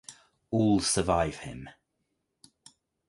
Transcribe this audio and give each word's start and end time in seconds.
All 0.49 0.79
survive 0.79 1.35
him. 1.41 1.69